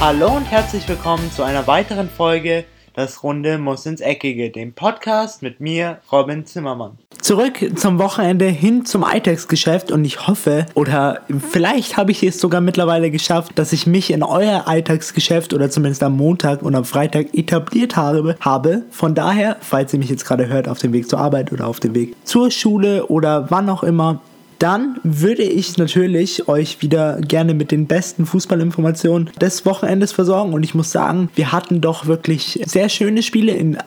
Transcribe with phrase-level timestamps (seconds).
[0.00, 2.64] Hallo und herzlich willkommen zu einer weiteren Folge
[2.94, 6.98] Das Runde muss ins Eckige, dem Podcast mit mir, Robin Zimmermann.
[7.20, 12.60] Zurück zum Wochenende hin zum Alltagsgeschäft und ich hoffe, oder vielleicht habe ich es sogar
[12.60, 17.34] mittlerweile geschafft, dass ich mich in euer Alltagsgeschäft oder zumindest am Montag und am Freitag
[17.34, 18.84] etabliert habe.
[18.90, 21.80] Von daher, falls ihr mich jetzt gerade hört, auf dem Weg zur Arbeit oder auf
[21.80, 24.20] dem Weg zur Schule oder wann auch immer,
[24.58, 30.52] dann würde ich natürlich euch wieder gerne mit den besten Fußballinformationen des Wochenendes versorgen.
[30.52, 33.78] Und ich muss sagen, wir hatten doch wirklich sehr schöne Spiele in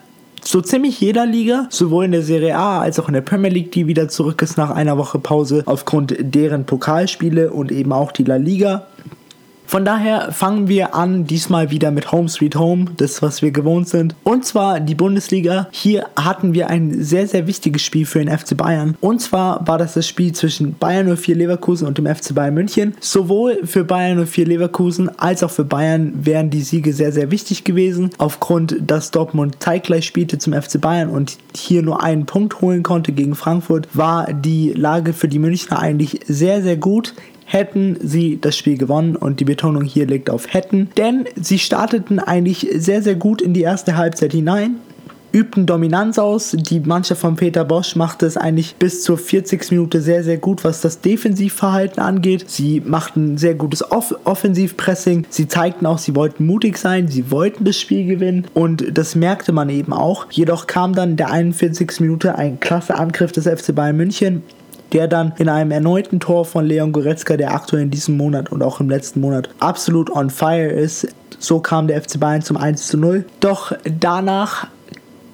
[0.44, 3.72] so ziemlich jeder Liga, sowohl in der Serie A als auch in der Premier League,
[3.72, 8.24] die wieder zurück ist nach einer Woche Pause aufgrund deren Pokalspiele und eben auch die
[8.24, 8.88] La Liga.
[9.72, 13.88] Von daher fangen wir an, diesmal wieder mit Home Sweet Home, das was wir gewohnt
[13.88, 14.18] sind.
[14.26, 15.70] Und zwar die Bundesliga.
[15.72, 18.98] Hier hatten wir ein sehr, sehr wichtiges Spiel für den FC Bayern.
[19.00, 22.98] Und zwar war das das Spiel zwischen Bayern 04 Leverkusen und dem FC Bayern München.
[23.00, 27.64] Sowohl für Bayern 04 Leverkusen als auch für Bayern wären die Siege sehr, sehr wichtig
[27.64, 28.10] gewesen.
[28.18, 33.14] Aufgrund, dass Dortmund zeitgleich spielte zum FC Bayern und hier nur einen Punkt holen konnte
[33.14, 37.14] gegen Frankfurt, war die Lage für die Münchner eigentlich sehr, sehr gut
[37.52, 42.20] hätten sie das Spiel gewonnen und die Betonung hier liegt auf hätten, denn sie starteten
[42.20, 44.78] eigentlich sehr, sehr gut in die erste Halbzeit hinein
[45.32, 46.56] übten Dominanz aus.
[46.58, 49.72] Die Mannschaft von Peter Bosch machte es eigentlich bis zur 40.
[49.72, 52.46] Minute sehr, sehr gut, was das Defensivverhalten angeht.
[52.50, 55.26] Sie machten sehr gutes Off Offensivpressing.
[55.30, 59.52] Sie zeigten auch, sie wollten mutig sein, sie wollten das Spiel gewinnen und das merkte
[59.52, 60.28] man eben auch.
[60.32, 62.00] Jedoch kam dann in der 41.
[62.00, 64.44] Minute ein klasse Angriff des FC Bayern München
[64.94, 68.62] der dann in einem erneuten Tor von Leon Goretzka, der aktuell in diesem Monat und
[68.62, 71.08] auch im letzten Monat absolut on fire ist.
[71.40, 73.26] So kam der FC Bayern zum 1 zu 0.
[73.40, 74.68] Doch danach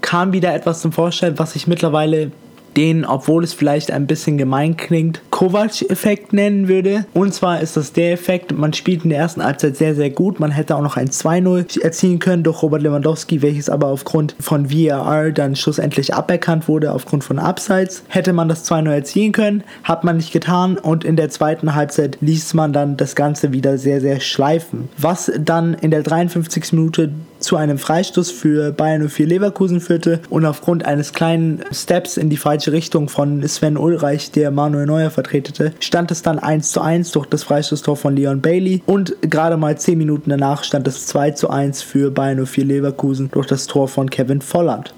[0.02, 2.32] kam wieder etwas zum Vorschein, was ich mittlerweile
[2.78, 7.06] den, obwohl es vielleicht ein bisschen gemein klingt, Kovac-Effekt nennen würde.
[7.14, 10.40] Und zwar ist das der Effekt, man spielt in der ersten Halbzeit sehr, sehr gut.
[10.40, 14.72] Man hätte auch noch ein 2-0 erzielen können durch Robert Lewandowski, welches aber aufgrund von
[14.72, 18.02] VAR dann schlussendlich aberkannt wurde, aufgrund von Abseits.
[18.08, 22.18] Hätte man das 2-0 erzielen können, hat man nicht getan und in der zweiten Halbzeit
[22.20, 24.90] ließ man dann das Ganze wieder sehr, sehr schleifen.
[24.98, 26.74] Was dann in der 53.
[26.74, 32.32] Minute zu einem Freistoß für Bayern 04 Leverkusen führte und aufgrund eines kleinen Steps in
[32.32, 36.82] die falsche Richtung von Sven Ulreich, der Manuel Neuer vertretete, stand es dann 1 zu
[36.82, 41.06] 1 durch das Freistoßtor von Leon Bailey und gerade mal 10 Minuten danach stand es
[41.08, 44.94] 2 zu 1 für Bayern 04 Leverkusen durch das Tor von Kevin Volland.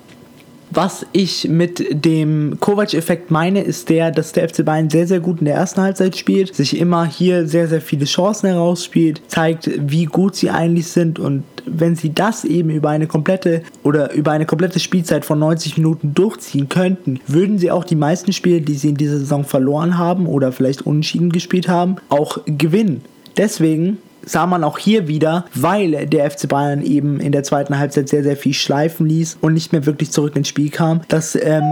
[0.71, 5.39] Was ich mit dem Kovac-Effekt meine, ist der, dass der FC Bayern sehr, sehr gut
[5.39, 10.05] in der ersten Halbzeit spielt, sich immer hier sehr, sehr viele Chancen herausspielt, zeigt, wie
[10.05, 14.45] gut sie eigentlich sind und wenn sie das eben über eine komplette oder über eine
[14.45, 18.89] komplette Spielzeit von 90 Minuten durchziehen könnten, würden sie auch die meisten Spiele, die sie
[18.89, 23.01] in dieser Saison verloren haben oder vielleicht unentschieden gespielt haben, auch gewinnen.
[23.37, 28.09] Deswegen sah man auch hier wieder, weil der FC Bayern eben in der zweiten Halbzeit
[28.09, 31.63] sehr, sehr viel schleifen ließ und nicht mehr wirklich zurück ins Spiel kam, dass ähm,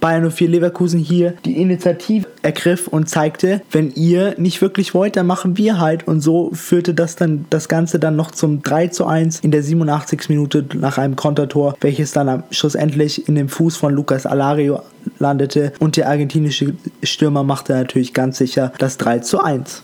[0.00, 5.26] Bayern 04 Leverkusen hier die Initiative ergriff und zeigte, wenn ihr nicht wirklich wollt, dann
[5.26, 6.06] machen wir halt.
[6.06, 9.62] Und so führte das dann das Ganze dann noch zum 3 zu 1 in der
[9.62, 10.28] 87.
[10.28, 14.82] Minute nach einem Kontertor, welches dann schlussendlich in dem Fuß von Lucas Alario
[15.18, 15.72] landete.
[15.78, 19.82] Und der argentinische Stürmer machte natürlich ganz sicher das 3 zu 1.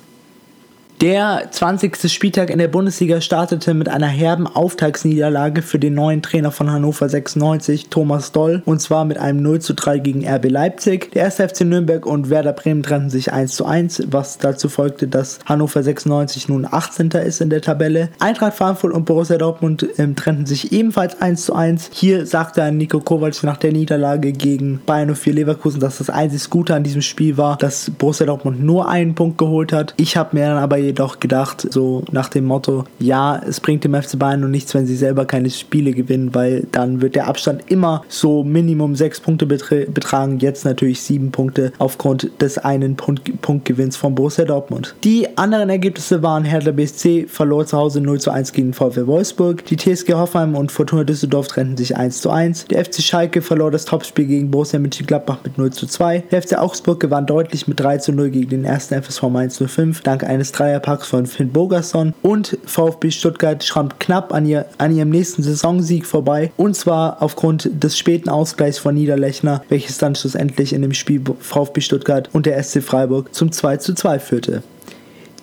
[1.00, 2.10] Der 20.
[2.10, 7.08] Spieltag in der Bundesliga startete mit einer herben Auftagsniederlage für den neuen Trainer von Hannover
[7.08, 11.10] 96, Thomas Doll, und zwar mit einem 0 zu 3 gegen RB Leipzig.
[11.10, 11.34] Der 1.
[11.34, 15.82] FC Nürnberg und Werder Bremen trennten sich 1 zu 1, was dazu folgte, dass Hannover
[15.82, 17.10] 96 nun 18.
[17.10, 18.10] ist in der Tabelle.
[18.20, 21.90] Eintracht Frankfurt und Borussia Dortmund ähm, trennten sich ebenfalls 1 zu 1.
[21.92, 26.72] Hier sagte Nico Kovac nach der Niederlage gegen Bayern 04 Leverkusen, dass das einzig Gute
[26.74, 29.92] an diesem Spiel war, dass Borussia Dortmund nur einen Punkt geholt hat.
[29.96, 33.94] Ich habe mir dann aber jedoch gedacht, so nach dem Motto, ja, es bringt dem
[33.94, 37.62] FC Bayern nur nichts, wenn sie selber keine Spiele gewinnen, weil dann wird der Abstand
[37.70, 43.96] immer so Minimum sechs Punkte betragen, jetzt natürlich sieben Punkte aufgrund des einen Punkt Punktgewinns
[43.96, 44.94] von Borussia Dortmund.
[45.04, 49.64] Die anderen Ergebnisse waren Hertha BSC verlor zu Hause 0 zu 1 gegen VfL Wolfsburg,
[49.66, 53.70] die TSG Hoffenheim und Fortuna Düsseldorf trennten sich 1 zu 1, der FC Schalke verlor
[53.70, 57.80] das Topspiel gegen Borussia Mönchengladbach mit 0 zu 2, der FC Augsburg gewann deutlich mit
[57.80, 62.14] 3 zu 0 gegen den ersten FSV Mainz 05 dank eines Dreierpacks von Finn Bogerson
[62.22, 67.70] und VfB Stuttgart schrammt knapp an, ihr, an ihrem nächsten Saisonsieg vorbei und zwar aufgrund
[67.72, 72.60] des späten Ausgleichs von Niederlechner, welches dann schlussendlich in dem Spiel VfB Stuttgart und der
[72.60, 74.62] SC Freiburg zum 2 zu 2 führte.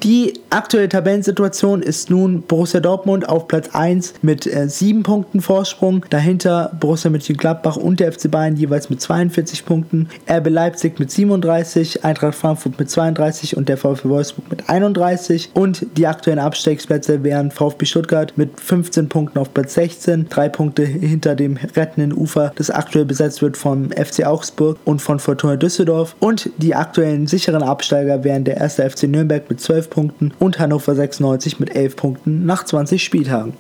[0.04, 6.04] Die aktuelle Tabellensituation ist nun Borussia Dortmund auf Platz 1 mit äh, 7 Punkten Vorsprung.
[6.10, 10.10] Dahinter Borussia Mönchengladbach und der FC Bayern jeweils mit 42 Punkten.
[10.28, 15.52] RB Leipzig mit 37, Eintracht Frankfurt mit 32 und der VfB Wolfsburg mit 31.
[15.54, 20.84] Und die aktuellen Abstiegsplätze wären VfB Stuttgart mit 15 Punkten auf Platz 16, drei Punkte
[20.84, 26.16] hinter dem rettenden Ufer, das aktuell besetzt wird vom FC Augsburg und von Fortuna Düsseldorf.
[26.20, 30.96] Und die aktuellen sicheren Absteiger wären der erste FC Nürnberg mit 12 Punkten und Hannover
[30.96, 33.54] 96 mit 11 Punkten nach 20 Spieltagen.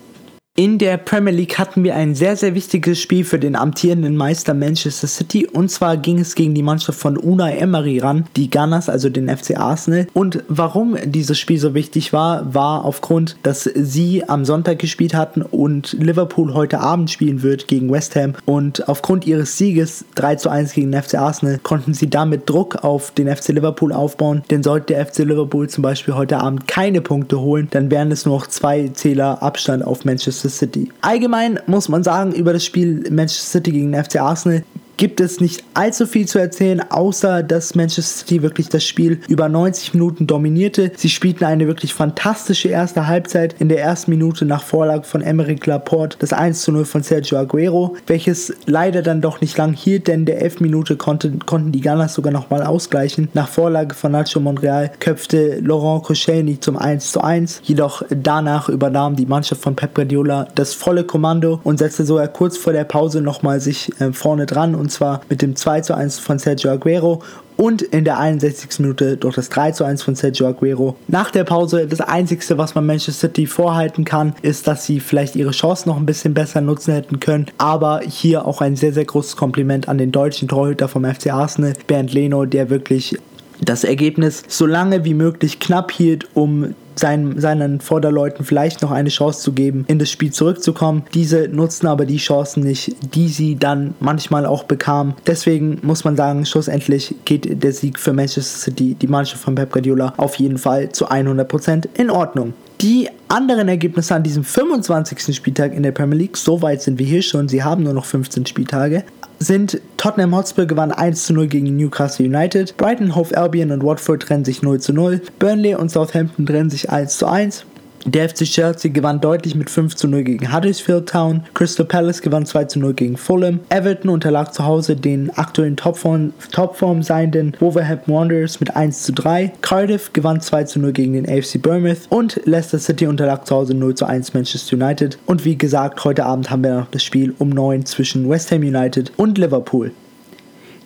[0.57, 4.53] In der Premier League hatten wir ein sehr, sehr wichtiges Spiel für den amtierenden Meister
[4.53, 5.47] Manchester City.
[5.47, 9.29] Und zwar ging es gegen die Mannschaft von Unai Emery ran, die Gunners, also den
[9.29, 10.07] FC Arsenal.
[10.11, 15.41] Und warum dieses Spiel so wichtig war, war aufgrund, dass sie am Sonntag gespielt hatten
[15.41, 18.33] und Liverpool heute Abend spielen wird gegen West Ham.
[18.43, 22.83] Und aufgrund ihres Sieges 3 zu 1 gegen den FC Arsenal konnten sie damit Druck
[22.83, 24.43] auf den FC Liverpool aufbauen.
[24.51, 28.25] Denn sollte der FC Liverpool zum Beispiel heute Abend keine Punkte holen, dann wären es
[28.25, 30.91] nur noch zwei Zähler Abstand auf Manchester Manchester City.
[31.01, 34.63] Allgemein muss man sagen, über das Spiel Manchester City gegen den FC Arsenal
[34.97, 39.49] gibt es nicht allzu viel zu erzählen, außer dass Manchester City wirklich das Spiel über
[39.49, 40.91] 90 Minuten dominierte.
[40.95, 43.55] Sie spielten eine wirklich fantastische erste Halbzeit.
[43.59, 47.37] In der ersten Minute nach Vorlage von Emeric Laporte das 1 zu 0 von Sergio
[47.37, 51.81] Aguero, welches leider dann doch nicht lang hielt, denn der 11 Minute konnte, konnten die
[51.81, 53.29] Gunners sogar nochmal ausgleichen.
[53.33, 57.61] Nach Vorlage von Nacho Montreal köpfte Laurent Koscielny zum 1 zu 1.
[57.63, 62.57] Jedoch danach übernahm die Mannschaft von Pep Guardiola das volle Kommando und setzte sogar kurz
[62.57, 66.19] vor der Pause nochmal sich äh, vorne dran und zwar mit dem 2 zu 1
[66.19, 67.21] von Sergio Aguero
[67.55, 68.79] und in der 61.
[68.79, 70.97] Minute durch das 3 zu 1 von Sergio Aguero.
[71.07, 75.35] Nach der Pause, das Einzige, was man Manchester City vorhalten kann, ist, dass sie vielleicht
[75.35, 77.45] ihre Chance noch ein bisschen besser nutzen hätten können.
[77.59, 81.73] Aber hier auch ein sehr, sehr großes Kompliment an den deutschen Torhüter vom FC Arsenal,
[81.85, 83.17] Bernd Leno, der wirklich
[83.63, 89.09] das Ergebnis so lange wie möglich knapp hielt, um seinen, seinen Vorderleuten vielleicht noch eine
[89.09, 91.03] Chance zu geben, in das Spiel zurückzukommen.
[91.13, 95.13] Diese nutzen aber die Chancen nicht, die sie dann manchmal auch bekamen.
[95.27, 99.71] Deswegen muss man sagen, schlussendlich geht der Sieg für Manchester City, die Mannschaft von Pep
[99.71, 102.53] Guardiola, auf jeden Fall zu 100% in Ordnung.
[102.81, 105.35] Die anderen Ergebnisse an diesem 25.
[105.35, 108.05] Spieltag in der Premier League, so weit sind wir hier schon, sie haben nur noch
[108.05, 109.03] 15 Spieltage,
[109.37, 114.23] sind Tottenham Hotspur gewann 1 zu 0 gegen Newcastle United, Brighton, Hove Albion und Watford
[114.23, 117.65] trennen sich 0 zu 0, Burnley und Southampton trennen sich 1 zu 1,
[118.05, 121.43] der FC Chelsea gewann deutlich mit 5 zu 0 gegen Huddersfield Town.
[121.53, 123.59] Crystal Palace gewann 2 zu 0 gegen Fulham.
[123.69, 129.53] Everton unterlag zu Hause den aktuellen Topform, Topform seienden Wolverhampton Wanderers mit 1 zu 3.
[129.61, 132.07] Cardiff gewann 2 zu 0 gegen den AFC Bournemouth.
[132.09, 135.17] Und Leicester City unterlag zu Hause 0 zu 1 Manchester United.
[135.25, 138.61] Und wie gesagt, heute Abend haben wir noch das Spiel um 9 zwischen West Ham
[138.61, 139.91] United und Liverpool.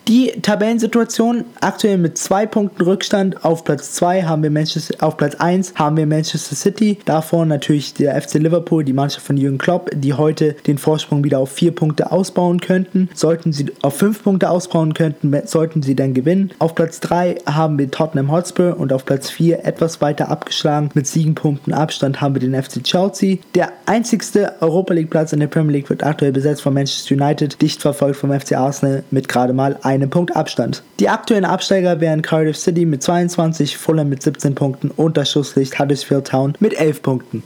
[0.07, 3.43] Die Tabellensituation aktuell mit zwei Punkten Rückstand.
[3.43, 6.99] Auf Platz 2 haben wir Manchester, auf Platz 1 haben wir Manchester City.
[7.05, 11.39] Davor natürlich der FC Liverpool, die Mannschaft von Jürgen Klopp, die heute den Vorsprung wieder
[11.39, 13.09] auf vier Punkte ausbauen könnten.
[13.15, 16.51] Sollten sie auf fünf Punkte ausbauen könnten, sollten sie dann gewinnen.
[16.59, 21.07] Auf Platz 3 haben wir Tottenham Hotspur und auf Platz 4 etwas weiter abgeschlagen mit
[21.07, 23.37] sieben Punkten Abstand haben wir den FC Chelsea.
[23.55, 27.59] Der einzigste Europa League Platz in der Premier League wird aktuell besetzt von Manchester United,
[27.59, 30.83] dicht verfolgt vom FC Arsenal mit gerade mal einem Punkt Abstand.
[30.99, 35.79] Die aktuellen Absteiger wären Cardiff City mit 22, Fulham mit 17 Punkten und das Schusslicht
[35.79, 37.43] Huddersfield Town mit 11 Punkten.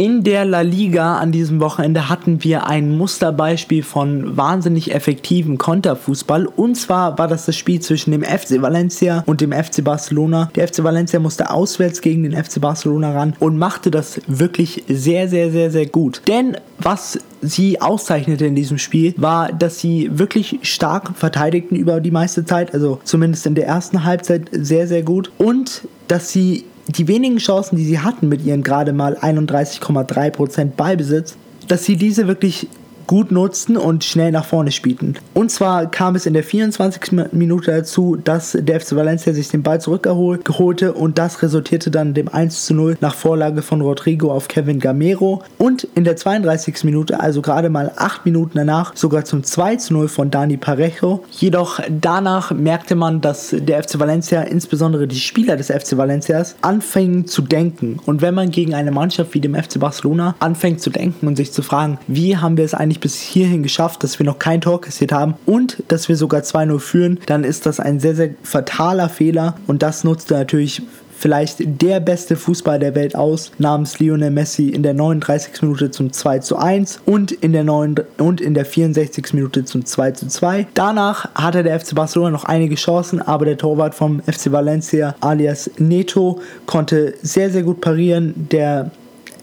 [0.00, 6.46] In der La Liga an diesem Wochenende hatten wir ein Musterbeispiel von wahnsinnig effektivem Konterfußball.
[6.46, 10.50] Und zwar war das das Spiel zwischen dem FC Valencia und dem FC Barcelona.
[10.54, 15.28] Der FC Valencia musste auswärts gegen den FC Barcelona ran und machte das wirklich sehr,
[15.28, 16.22] sehr, sehr, sehr gut.
[16.26, 22.10] Denn was sie auszeichnete in diesem Spiel, war, dass sie wirklich stark verteidigten über die
[22.10, 25.30] meiste Zeit, also zumindest in der ersten Halbzeit sehr, sehr gut.
[25.36, 26.64] Und dass sie
[26.98, 31.36] die wenigen Chancen, die sie hatten mit ihren gerade mal 31,3% Ballbesitz,
[31.68, 32.68] dass sie diese wirklich
[33.10, 35.14] gut nutzten und schnell nach vorne spielten.
[35.34, 37.32] Und zwar kam es in der 24.
[37.32, 42.28] Minute dazu, dass der FC Valencia sich den Ball zurückgeholte und das resultierte dann dem
[42.28, 46.84] 1 zu 0 nach Vorlage von Rodrigo auf Kevin Gamero und in der 32.
[46.84, 51.24] Minute, also gerade mal 8 Minuten danach, sogar zum 2 zu 0 von Dani Parejo.
[51.32, 57.26] Jedoch danach merkte man, dass der FC Valencia, insbesondere die Spieler des FC Valencias, anfingen
[57.26, 57.98] zu denken.
[58.06, 61.50] Und wenn man gegen eine Mannschaft wie dem FC Barcelona anfängt zu denken und sich
[61.50, 64.80] zu fragen, wie haben wir es eigentlich bis hierhin geschafft, dass wir noch kein Tor
[64.80, 69.08] kassiert haben und dass wir sogar 2-0 führen, dann ist das ein sehr, sehr fataler
[69.08, 70.82] Fehler und das nutzte natürlich
[71.20, 75.62] vielleicht der beste Fußball der Welt aus, namens Lionel Messi in der 39.
[75.62, 79.34] Minute zum 2 zu 1 und in der, 9, und in der 64.
[79.34, 80.66] Minute zum 2 zu 2.
[80.74, 85.70] Danach hatte der FC Barcelona noch einige Chancen, aber der Torwart vom FC Valencia alias
[85.78, 88.48] Neto konnte sehr, sehr gut parieren.
[88.50, 88.90] Der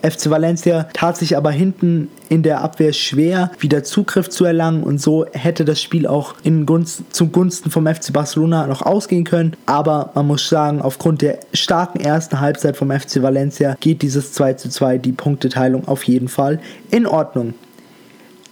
[0.10, 5.02] FC Valencia tat sich aber hinten in der Abwehr schwer, wieder Zugriff zu erlangen und
[5.02, 9.56] so hätte das Spiel auch in Gunst, zugunsten vom FC Barcelona noch ausgehen können.
[9.66, 14.54] Aber man muss sagen, aufgrund der starken ersten Halbzeit vom FC Valencia geht dieses 2
[14.54, 16.60] zu 2 die Punkteteilung auf jeden Fall
[16.92, 17.54] in Ordnung.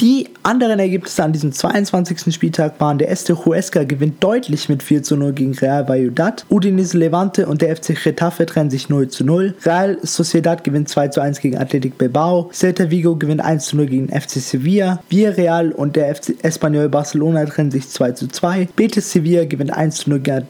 [0.01, 2.33] Die anderen Ergebnisse an diesem 22.
[2.33, 6.97] Spieltag waren der Este Huesca gewinnt deutlich mit 4 zu 0 gegen Real Valladolid, Udinese
[6.97, 11.21] Levante und der FC Getafe trennen sich 0 zu 0, Real Sociedad gewinnt 2 zu
[11.21, 15.95] 1 gegen Athletic Bilbao, Celta Vigo gewinnt 1 zu 0 gegen FC Sevilla, Villarreal und
[15.95, 20.19] der FC Espanyol Barcelona trennen sich 2 zu 2, Betis Sevilla gewinnt 1 zu 0
[20.19, 20.45] gegen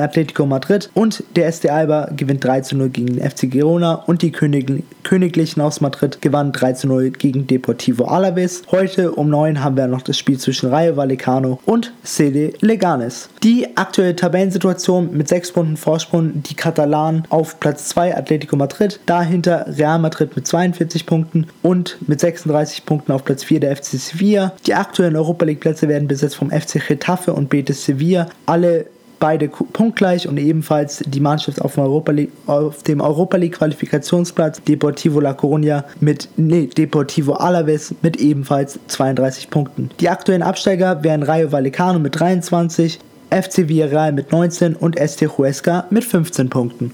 [0.00, 4.22] Atletico Madrid und der SD Alba gewinnt 3 zu 0 gegen den FC Girona und
[4.22, 8.62] die Königlichen aus Madrid gewannen 3 zu 0 gegen Deportivo Alaves.
[8.70, 13.28] Heute um 9 haben wir noch das Spiel zwischen Rayo Vallecano und CD Leganes.
[13.42, 19.66] Die aktuelle Tabellensituation mit 6 Punkten Vorsprung, die Katalanen auf Platz 2 Atletico Madrid, dahinter
[19.68, 24.52] Real Madrid mit 42 Punkten und mit 36 Punkten auf Platz 4 der FC Sevilla.
[24.66, 28.28] Die aktuellen Europa League Plätze werden besetzt vom FC Getafe und Betis Sevilla.
[28.46, 28.86] Alle
[29.18, 34.62] beide punktgleich und ebenfalls die Mannschaft auf dem Europa League, auf dem Europa League Qualifikationsplatz
[34.62, 39.90] Deportivo La Coruña mit nee, Deportivo Alaves mit ebenfalls 32 Punkten.
[40.00, 42.98] Die aktuellen Absteiger wären Rayo Vallecano mit 23,
[43.30, 46.92] FC Villarreal mit 19 und ST Huesca mit 15 Punkten.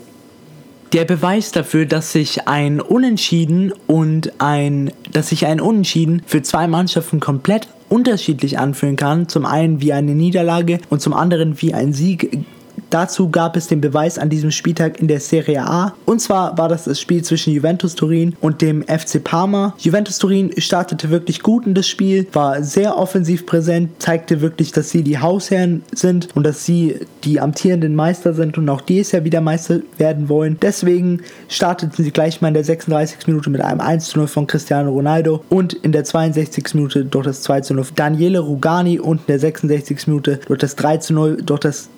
[0.92, 6.66] Der Beweis dafür, dass sich ein Unentschieden und ein, dass sich ein Unentschieden für zwei
[6.66, 9.28] Mannschaften komplett unterschiedlich anfühlen kann.
[9.28, 12.44] Zum einen wie eine Niederlage und zum anderen wie ein Sieg
[12.92, 15.94] Dazu gab es den Beweis an diesem Spieltag in der Serie A.
[16.04, 19.74] Und zwar war das das Spiel zwischen Juventus Turin und dem FC Parma.
[19.78, 24.90] Juventus Turin startete wirklich gut in das Spiel, war sehr offensiv präsent, zeigte wirklich, dass
[24.90, 29.24] sie die Hausherren sind und dass sie die amtierenden Meister sind und auch dieses Jahr
[29.24, 30.58] wieder Meister werden wollen.
[30.60, 33.26] Deswegen starteten sie gleich mal in der 36.
[33.26, 36.74] Minute mit einem 1 zu 0 von Cristiano Ronaldo und in der 62.
[36.74, 40.08] Minute durch das 2 zu 0 Daniele Rugani und in der 66.
[40.08, 41.88] Minute durch das 3 zu 0 durch das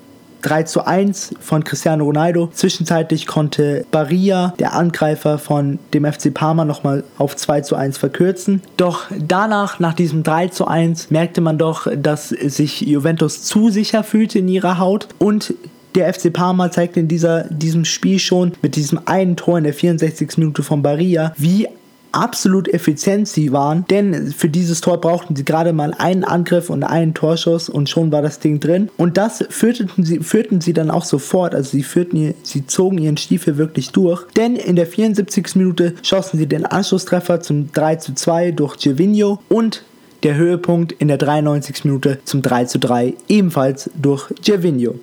[0.45, 2.51] 3 zu 1 von Cristiano Ronaldo.
[2.53, 8.63] Zwischenzeitlich konnte Barria, der Angreifer von dem FC Parma, nochmal auf 2 zu 1 verkürzen.
[8.77, 14.05] Doch danach, nach diesem 3 zu 1, merkte man doch, dass sich Juventus zu sicher
[14.05, 15.55] fühlte in ihrer Haut und
[15.95, 19.75] der FC Parma zeigte in dieser, diesem Spiel schon mit diesem einen Tor in der
[19.75, 20.39] 64.
[20.39, 21.69] Minute von Barria, wie
[22.15, 26.85] absolut effizient sie waren, denn für dieses Tor brauchten sie gerade mal einen Angriff und
[26.85, 28.89] einen Torschuss und schon war das Ding drin.
[28.97, 33.17] Und das führten sie, führten sie dann auch sofort, also sie führten, sie zogen ihren
[33.17, 35.57] Stiefel wirklich durch, denn in der 74.
[35.57, 39.83] Minute schossen sie den Anschlusstreffer zum 3 zu 2 durch Gervinho und
[40.23, 41.85] der Höhepunkt in der 93.
[41.85, 44.95] Minute zum 3 zu 3 ebenfalls durch Gervinho.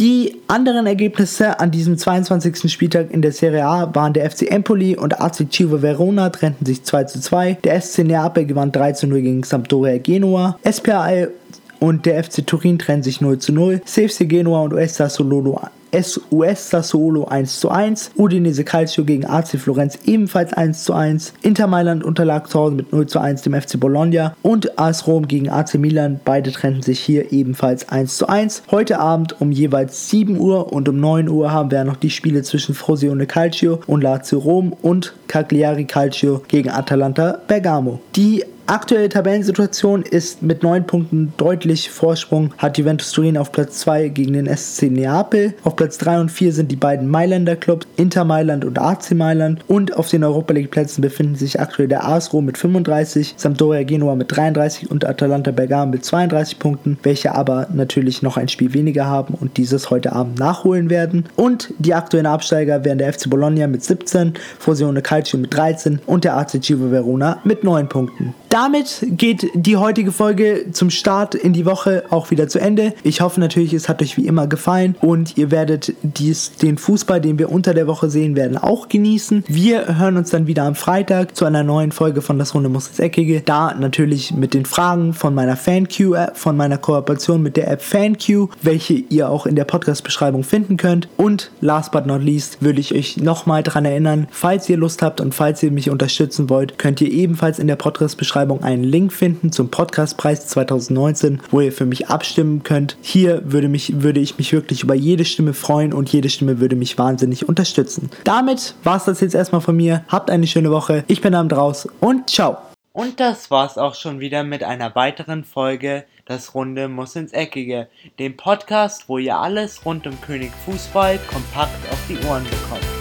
[0.00, 2.72] Die anderen Ergebnisse an diesem 22.
[2.72, 6.82] Spieltag in der Serie A waren der FC Empoli und AC Chivo Verona trennten sich
[6.84, 7.58] 2 zu 2.
[7.64, 10.58] Der SC Neapel gewann 3 zu 0 gegen Sampdoria Genua.
[10.66, 11.32] SPAL
[11.80, 13.82] und der FC Turin trennen sich 0 zu 0.
[13.84, 15.60] CFC Genua und US Sassuolo
[15.92, 21.66] SUS Sassuolo 1 zu 1, Udinese Calcio gegen AC Florenz ebenfalls 1 zu 1, Inter
[21.66, 25.48] Mailand unterlag zu Hause mit 0 zu 1 dem FC Bologna und AS Rom gegen
[25.48, 28.62] AC Milan, beide trennten sich hier ebenfalls 1 zu 1.
[28.70, 32.42] Heute Abend um jeweils 7 Uhr und um 9 Uhr haben wir noch die Spiele
[32.42, 38.00] zwischen Frosinone Calcio und Lazio Rom und Cagliari Calcio gegen Atalanta Bergamo.
[38.16, 44.10] Die Aktuelle Tabellensituation ist mit 9 Punkten deutlich Vorsprung hat Juventus Turin auf Platz 2
[44.10, 45.54] gegen den SC Neapel.
[45.64, 49.64] Auf Platz 3 und 4 sind die beiden Mailänder Clubs Inter Mailand und AC Mailand
[49.66, 53.82] und auf den Europa League Plätzen befinden sich aktuell der AS Rom mit 35, Sampdoria
[53.82, 58.72] Genua mit 33 und Atalanta Bergamo mit 32 Punkten, welche aber natürlich noch ein Spiel
[58.72, 61.24] weniger haben und dieses heute Abend nachholen werden.
[61.34, 66.22] Und die aktuellen Absteiger wären der FC Bologna mit 17, Frosinone Calcio mit 13 und
[66.22, 68.32] der AC Chivo Verona mit 9 Punkten.
[68.50, 72.94] Damit geht die heutige Folge zum Start in die Woche auch wieder zu Ende.
[73.04, 77.20] Ich hoffe natürlich, es hat euch wie immer gefallen und ihr werdet dies, den Fußball,
[77.20, 79.44] den wir unter der Woche sehen werden, auch genießen.
[79.46, 82.88] Wir hören uns dann wieder am Freitag zu einer neuen Folge von Das Runde muss
[82.88, 83.40] ins Eckige.
[83.40, 87.82] Da natürlich mit den Fragen von meiner FanQ, App, von meiner Kooperation mit der App
[87.82, 91.08] FanQ, welche ihr auch in der Podcast-Beschreibung finden könnt.
[91.16, 95.20] Und last but not least würde ich euch nochmal daran erinnern, falls ihr Lust habt
[95.20, 99.12] und falls ihr mich unterstützen wollt, könnt ihr ebenfalls in der Podcast-Beschreibung Videobeschreibung einen Link
[99.12, 102.96] finden zum Podcastpreis 2019, wo ihr für mich abstimmen könnt.
[103.02, 106.76] Hier würde, mich, würde ich mich wirklich über jede Stimme freuen und jede Stimme würde
[106.76, 108.10] mich wahnsinnig unterstützen.
[108.24, 110.04] Damit war es das jetzt erstmal von mir.
[110.08, 111.04] Habt eine schöne Woche.
[111.06, 112.56] Ich bin am draus und ciao.
[112.92, 117.88] Und das war's auch schon wieder mit einer weiteren Folge Das Runde muss ins Eckige,
[118.18, 122.99] dem Podcast, wo ihr alles rund um König Fußball kompakt auf die Ohren bekommt.